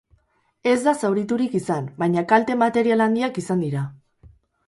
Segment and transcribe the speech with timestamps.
[0.69, 3.87] Ez da zauriturik izan, baina kalte material handiak izan dira.